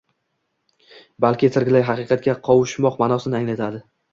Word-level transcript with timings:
Balki 1.27 1.51
tiriklay 1.57 1.85
haqiqatga 1.91 2.35
qovushmoq 2.51 3.01
ma’nosini 3.05 3.43
anglatadi. 3.43 3.89